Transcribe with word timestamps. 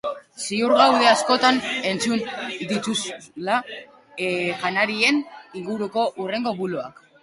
Ziur 0.43 0.71
gaude 0.77 1.09
askotan 1.09 1.59
entzun 1.91 2.25
dituzuzla 2.73 3.61
janarien 4.65 5.25
inguruko 5.63 6.13
hurrengo 6.15 6.61
buloak. 6.65 7.11